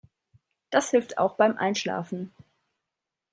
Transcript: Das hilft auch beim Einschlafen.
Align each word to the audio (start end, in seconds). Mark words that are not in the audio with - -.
Das 0.71 0.89
hilft 0.89 1.19
auch 1.19 1.35
beim 1.35 1.57
Einschlafen. 1.57 2.33